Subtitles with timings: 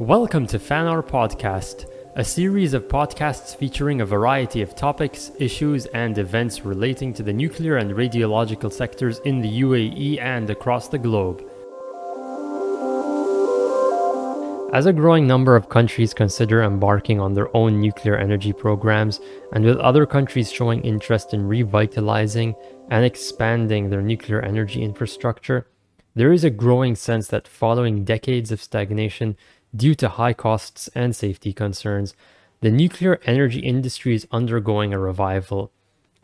[0.00, 6.18] Welcome to FANR Podcast, a series of podcasts featuring a variety of topics, issues, and
[6.18, 11.44] events relating to the nuclear and radiological sectors in the UAE and across the globe.
[14.74, 19.20] As a growing number of countries consider embarking on their own nuclear energy programs,
[19.52, 22.56] and with other countries showing interest in revitalizing
[22.90, 25.68] and expanding their nuclear energy infrastructure,
[26.16, 29.36] there is a growing sense that following decades of stagnation
[29.74, 32.14] due to high costs and safety concerns,
[32.60, 35.70] the nuclear energy industry is undergoing a revival.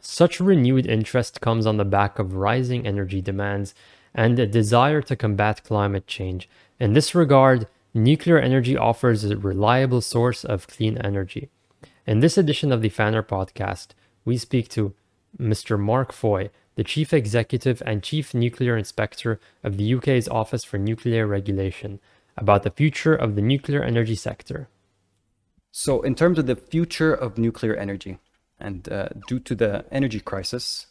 [0.00, 3.74] Such renewed interest comes on the back of rising energy demands
[4.14, 6.48] and a desire to combat climate change.
[6.78, 11.50] In this regard, nuclear energy offers a reliable source of clean energy.
[12.06, 13.88] In this edition of the FANR podcast,
[14.24, 14.94] we speak to
[15.38, 15.78] Mr.
[15.78, 21.26] Mark Foy, the Chief Executive and Chief Nuclear Inspector of the UK's Office for Nuclear
[21.26, 22.00] Regulation,
[22.36, 24.68] about the future of the nuclear energy sector.
[25.72, 28.18] So, in terms of the future of nuclear energy,
[28.58, 30.86] and uh, due to the energy crisis,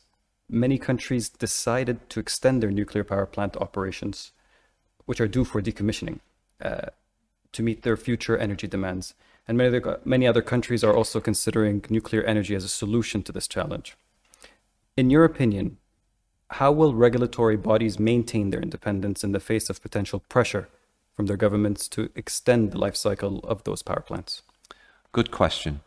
[0.49, 4.31] many countries decided to extend their nuclear power plant operations,
[5.05, 6.19] which are due for decommissioning
[6.61, 6.87] uh,
[7.51, 9.13] to meet their future energy demands.
[9.47, 13.31] And many other, many other countries are also considering nuclear energy as a solution to
[13.31, 13.97] this challenge.
[14.95, 15.77] In your opinion,
[16.51, 20.67] how will regulatory bodies maintain their independence in the face of potential pressure
[21.19, 24.41] from their governments to extend the life cycle of those power plants?
[25.11, 25.81] Good question.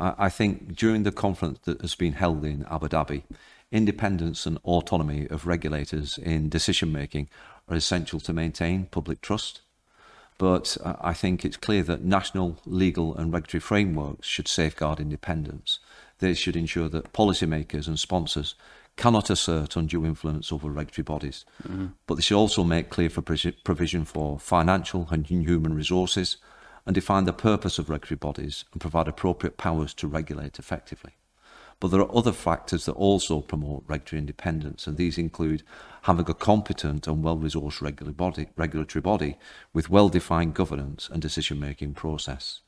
[0.00, 3.24] I think during the conference that has been held in Abu Dhabi,
[3.70, 7.28] independence and autonomy of regulators in decision making
[7.68, 9.60] are essential to maintain public trust
[10.38, 15.80] but uh, I think it's clear that national legal and regulatory frameworks should safeguard independence.
[16.20, 18.54] They should ensure that policymakers and sponsors
[18.98, 21.46] cannot assert undue influence over regulatory bodies.
[21.62, 21.86] Mm-hmm.
[22.06, 26.36] But they should also make clear for provision for financial and human resources
[26.84, 31.12] and define the purpose of regulatory bodies and provide appropriate powers to regulate effectively.
[31.80, 35.62] But there are other factors that also promote regulatory independence, and these include
[36.02, 39.36] having a competent and well-resourced regulatory body, regulatory body
[39.72, 42.62] with well-defined governance and decision-making process.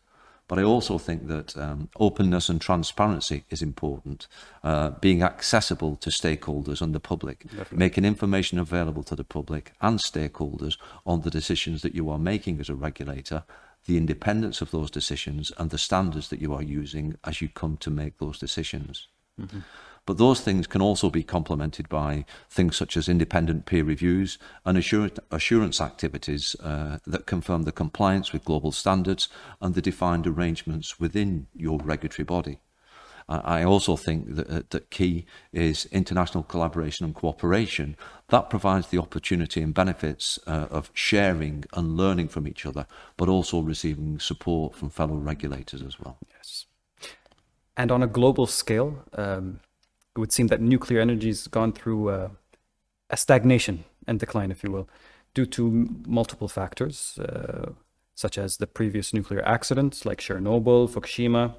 [0.50, 4.26] But I also think that um, openness and transparency is important,
[4.64, 7.78] uh, being accessible to stakeholders and the public, Definitely.
[7.78, 12.58] making information available to the public and stakeholders on the decisions that you are making
[12.58, 13.44] as a regulator
[13.86, 17.76] the independence of those decisions and the standards that you are using as you come
[17.76, 19.06] to make those decisions.
[19.40, 19.60] Mm-hmm.
[20.06, 24.76] But those things can also be complemented by things such as independent peer reviews and
[24.78, 29.28] assurance activities uh, that confirm the compliance with global standards
[29.60, 32.60] and the defined arrangements within your regulatory body.
[33.30, 37.96] I also think that, uh, that key is international collaboration and cooperation.
[38.28, 43.28] That provides the opportunity and benefits uh, of sharing and learning from each other, but
[43.28, 46.18] also receiving support from fellow regulators as well.
[46.36, 46.66] Yes.
[47.76, 49.60] And on a global scale, um,
[50.20, 52.28] it would seem that nuclear energy has gone through uh,
[53.08, 54.86] a stagnation and decline, if you will,
[55.32, 57.72] due to multiple factors, uh,
[58.14, 61.54] such as the previous nuclear accidents like Chernobyl, Fukushima,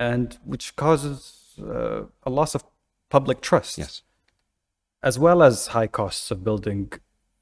[0.00, 2.64] and which causes uh, a loss of
[3.08, 3.78] public trust.
[3.78, 4.02] Yes.
[5.00, 6.92] As well as high costs of building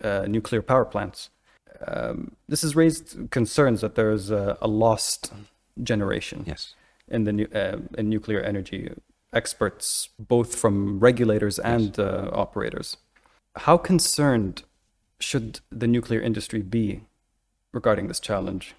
[0.05, 1.31] uh, nuclear power plants.
[1.87, 5.33] Um, this has raised concerns that there is a, a lost
[5.83, 6.45] generation.
[6.47, 6.75] Yes.
[7.09, 8.91] In the uh, in nuclear energy,
[9.33, 11.99] experts both from regulators and.
[11.99, 12.97] Uh, operators.
[13.57, 14.63] How concerned
[15.21, 17.03] should the nuclear industry be
[17.73, 18.75] regarding this challenge?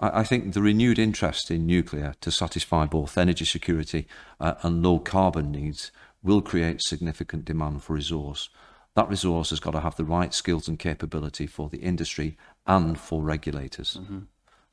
[0.00, 4.08] I think the renewed interest in nuclear to satisfy both energy security
[4.40, 5.92] uh, and low carbon needs
[6.24, 8.48] will create significant demand for resource.
[8.96, 12.36] That resource has got to have the right skills and capability for the industry
[12.66, 13.98] and for regulators.
[14.00, 14.18] Mm-hmm.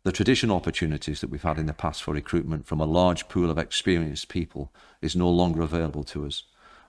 [0.04, 3.50] The traditional opportunities that we've had in the past for recruitment from a large pool
[3.50, 4.72] of experienced people
[5.02, 6.44] is no longer available to us.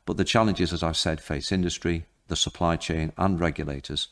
[0.07, 4.07] But the challenges, as I've said, face industry, the supply chain, and regulators.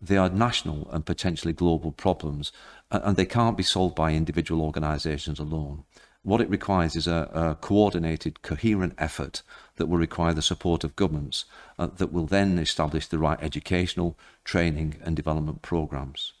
[0.00, 2.52] They are national and potentially global problems,
[2.92, 5.82] and they can't be solved by individual organisations alone.
[6.22, 9.42] What it requires is a, a, coordinated, coherent effort
[9.76, 11.44] that will require the support of governments
[11.76, 16.34] uh, that will then establish the right educational, training, and development programmes.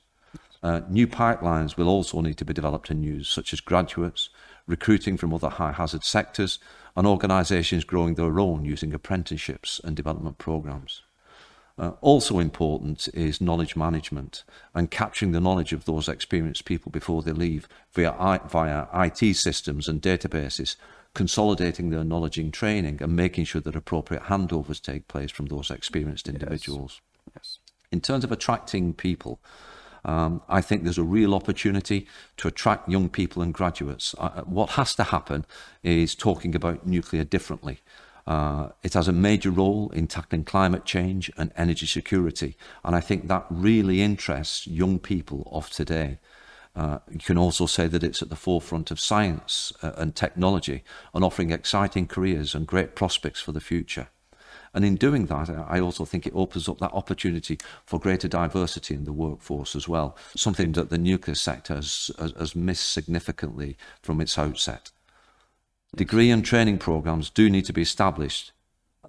[0.62, 4.28] Uh, new pipelines will also need to be developed and used, such as graduates,
[4.66, 6.58] recruiting from other high hazard sectors,
[6.96, 11.02] and organisations growing their own using apprenticeships and development programmes.
[11.78, 14.42] Uh, also important is knowledge management
[14.74, 19.34] and capturing the knowledge of those experienced people before they leave via, I, via IT
[19.36, 20.74] systems and databases,
[21.14, 25.70] consolidating their knowledge in training and making sure that appropriate handovers take place from those
[25.70, 27.00] experienced individuals.
[27.28, 27.34] Yes.
[27.36, 27.58] Yes.
[27.92, 29.38] In terms of attracting people,
[30.08, 32.06] Um, I think there's a real opportunity
[32.38, 34.14] to attract young people and graduates.
[34.16, 35.44] Uh, what has to happen
[35.82, 37.80] is talking about nuclear differently.
[38.26, 43.00] Uh, it has a major role in tackling climate change and energy security, and I
[43.00, 46.18] think that really interests young people of today.
[46.74, 50.84] Uh, you can also say that it's at the forefront of science uh, and technology
[51.12, 54.08] and offering exciting careers and great prospects for the future.
[54.74, 58.94] And in doing that, I also think it opens up that opportunity for greater diversity
[58.94, 64.20] in the workforce as well, something that the nuclear sector has, has missed significantly from
[64.20, 64.90] its outset.
[65.96, 68.52] Degree and training programs do need to be established,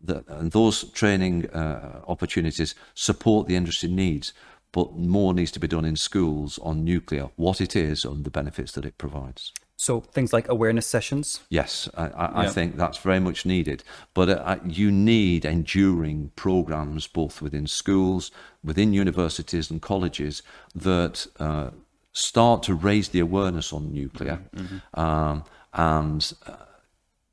[0.02, 4.34] that, and those training uh, opportunities support the industry needs,
[4.72, 8.30] but more needs to be done in schools on nuclear, what it is, and the
[8.30, 9.52] benefits that it provides.
[9.80, 11.40] So things like awareness sessions.
[11.50, 12.32] Yes, I, I, yeah.
[12.36, 13.82] I think that's very much needed.
[14.14, 18.30] But uh, you need enduring programs both within schools,
[18.62, 20.44] within universities and colleges
[20.76, 21.70] that uh,
[22.12, 25.00] start to raise the awareness on nuclear, mm-hmm.
[25.00, 26.58] um, and uh,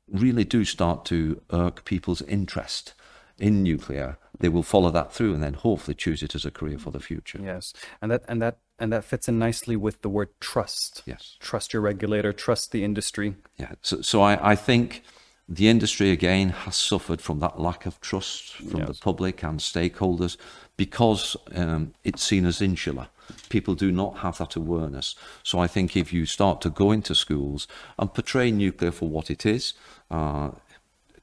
[0.09, 2.93] really do start to irk people's interest
[3.37, 6.77] in nuclear they will follow that through and then hopefully choose it as a career
[6.77, 7.39] for the future.
[7.41, 11.03] Yes, and that and that and that fits in nicely with the word trust.
[11.05, 13.35] Yes, trust your regulator, trust the industry.
[13.57, 15.03] Yeah, so so I, I think
[15.49, 18.87] the industry again has suffered from that lack of trust from yes.
[18.87, 20.35] the public and stakeholders
[20.75, 23.07] because um, it's seen as insular.
[23.49, 25.15] People do not have that awareness.
[25.43, 29.29] So I think if you start to go into schools and portray nuclear for what
[29.29, 29.73] it is,
[30.11, 30.51] uh,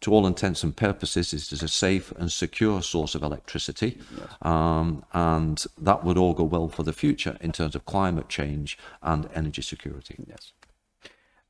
[0.04, 3.98] to all intents and purposes, it is a safe and secure source of electricity.
[4.18, 4.28] Yes.
[4.42, 8.78] Um, and that would all go well for the future in terms of climate change
[9.02, 10.16] and energy security.
[10.28, 10.52] Yes.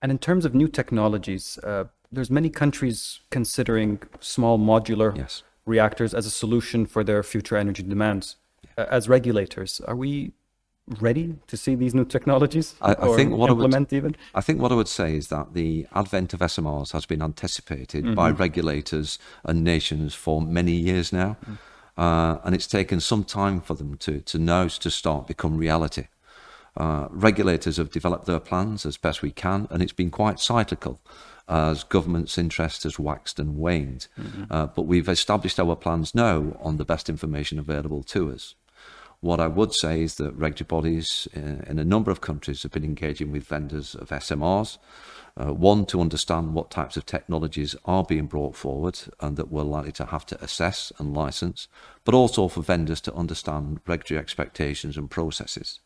[0.00, 5.42] And in terms of new technologies, uh, there's many countries considering small modular yes.
[5.66, 8.36] reactors as a solution for their future energy demands.
[8.78, 10.32] Uh, as regulators, are we
[11.00, 14.16] ready to see these new technologies I, I think what implement I would, even?
[14.34, 18.04] I think what I would say is that the advent of SMRs has been anticipated
[18.04, 18.14] mm-hmm.
[18.14, 21.36] by regulators and nations for many years now.
[21.48, 21.58] Mm.
[21.96, 26.08] Uh, and it's taken some time for them to, to now to start become reality.
[26.76, 31.00] Uh, regulators have developed their plans as best we can, and it's been quite cyclical
[31.46, 34.08] as government's interest has waxed and waned.
[34.18, 34.44] Mm-hmm.
[34.50, 38.54] Uh, but we've established our plans now on the best information available to us.
[39.24, 42.72] What I would say is that regulatory bodies in, uh, a number of countries have
[42.72, 44.76] been engaging with vendors of SMRs.
[45.34, 49.62] Uh, one, to understand what types of technologies are being brought forward and that we're
[49.62, 51.68] likely to have to assess and license,
[52.04, 55.80] but also for vendors to understand regulatory expectations and processes.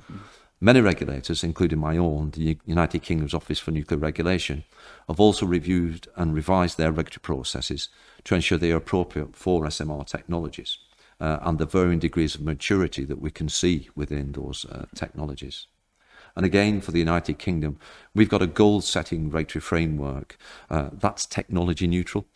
[0.00, 0.18] Mm-hmm.
[0.60, 4.62] Many regulators, including my own, the United Kingdom's Office for Nuclear Regulation,
[5.08, 7.88] have also reviewed and revised their regulatory processes
[8.22, 10.78] to ensure they are appropriate for SMR technologies
[11.20, 15.66] uh, and the varying degrees of maturity that we can see within those uh, technologies.
[16.36, 17.78] And again, for the United Kingdom,
[18.14, 20.36] we've got a goal setting regulatory framework
[20.68, 22.26] uh, that's technology neutral.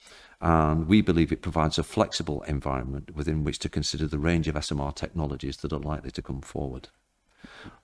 [0.41, 4.55] And we believe it provides a flexible environment within which to consider the range of
[4.55, 6.89] SMR technologies that are likely to come forward.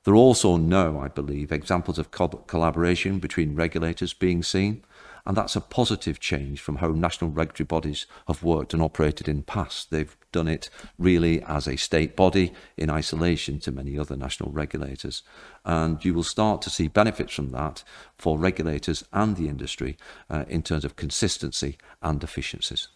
[0.04, 4.84] There are also no, I believe, examples of co- collaboration between regulators being seen,
[5.26, 9.42] and that's a positive change from how national regulatory bodies have worked and operated in
[9.42, 9.90] past.
[9.90, 10.68] They've done it
[10.98, 15.22] really as a state body in isolation to many other national regulators.
[15.64, 17.82] And you will start to see benefits from that
[18.18, 19.96] for regulators and the industry
[20.28, 22.88] uh, in terms of consistency and efficiencies.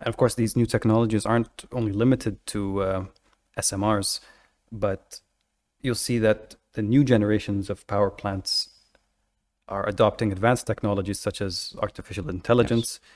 [0.00, 3.04] And of course, these new technologies aren't only limited to uh,
[3.58, 4.20] SMRs,
[4.72, 5.20] but
[5.82, 8.70] you'll see that the new generations of power plants
[9.68, 13.10] are adopting advanced technologies such as artificial intelligence, yes.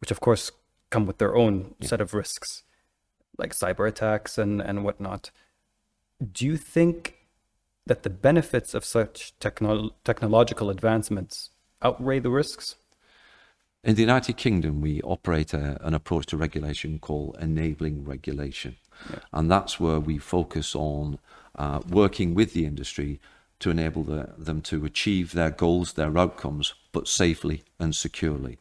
[0.00, 0.50] which of course
[0.90, 1.88] come with their own yeah.
[1.88, 2.64] set of risks,
[3.38, 5.30] like cyber attacks and, and whatnot.
[6.20, 7.16] Do you think
[7.86, 12.76] that the benefits of such techno- technological advancements outweigh the risks?
[13.84, 18.76] In the United Kingdom, we operate a, an approach to regulation called enabling regulation.
[19.10, 19.18] Yeah.
[19.32, 21.18] And that's where we focus on
[21.56, 23.18] uh, working with the industry
[23.62, 28.58] to enable the, them to achieve their goals, their outcomes, but safely and securely.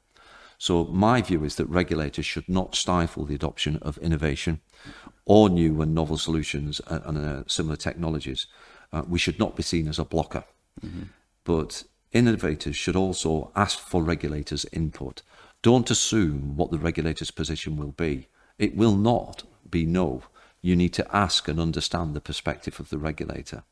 [0.57, 4.61] So, my view is that regulators should not stifle the adoption of innovation
[5.25, 8.45] or new and novel solutions and, uh, similar technologies.
[8.93, 10.43] Uh, we should not be seen as a blocker.
[10.85, 11.03] Mm-hmm.
[11.45, 15.23] But innovators should also ask for regulators' input.
[15.63, 18.27] Don't assume what the regulator's position will be.
[18.59, 20.21] It will not be no.
[20.61, 23.63] You need to ask and understand the perspective of the regulator.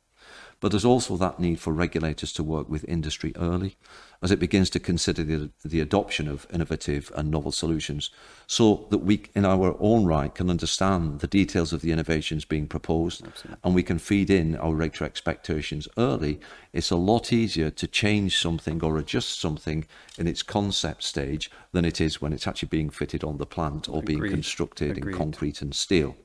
[0.59, 3.77] But there's also that need for regulators to work with industry early
[4.21, 8.09] as it begins to consider the, the adoption of innovative and novel solutions
[8.47, 12.67] so that we, in our own right, can understand the details of the innovations being
[12.67, 13.57] proposed Absolutely.
[13.63, 16.39] and we can feed in our regulatory expectations early.
[16.73, 19.85] It's a lot easier to change something or adjust something
[20.17, 23.87] in its concept stage than it is when it's actually being fitted on the plant
[23.87, 24.19] or Agreed.
[24.19, 25.13] being constructed Agreed.
[25.13, 26.17] in concrete and steel.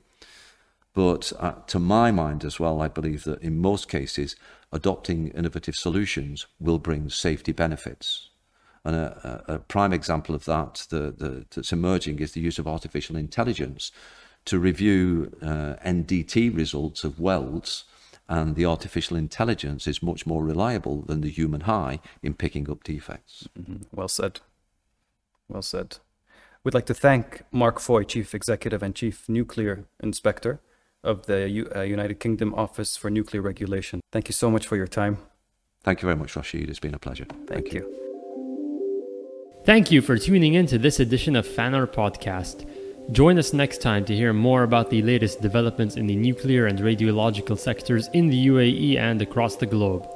[0.95, 4.35] But uh, to my mind as well, I believe that in most cases,
[4.71, 8.29] adopting innovative solutions will bring safety benefits.
[8.85, 12.67] And a, a, prime example of that the, the, that's emerging is the use of
[12.67, 13.91] artificial intelligence
[14.45, 17.83] to review uh, NDT results of welds.
[18.29, 22.83] And the artificial intelligence is much more reliable than the human eye in picking up
[22.83, 23.47] defects.
[23.59, 23.83] Mm-hmm.
[23.91, 24.39] Well said.
[25.49, 25.97] Well said.
[26.63, 30.59] We'd like to thank Mark Foy, Chief Executive and Chief Nuclear Inspector,
[31.05, 34.01] of the U- uh, United Kingdom Office for Nuclear Regulation.
[34.11, 35.17] Thank you so much for your time.
[35.83, 36.69] Thank you very much, Rashid.
[36.69, 37.25] It's been a pleasure.
[37.29, 37.81] Thank, Thank you.
[37.81, 39.61] you.
[39.65, 42.67] Thank you for tuning in to this edition of FANR Podcast.
[43.11, 46.79] Join us next time to hear more about the latest developments in the nuclear and
[46.79, 50.07] radiological sectors in the UAE and across the globe.